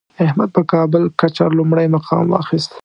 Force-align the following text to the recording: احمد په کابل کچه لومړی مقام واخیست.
احمد 0.25 0.49
په 0.55 0.61
کابل 0.71 1.03
کچه 1.19 1.45
لومړی 1.57 1.87
مقام 1.95 2.25
واخیست. 2.29 2.71